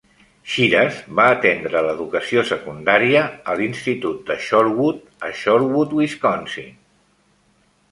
[0.51, 3.21] Shiras va atendre l'educació secundaria
[3.53, 6.75] a l'Institut de Shorewood, a Shorewood, Wisconsin.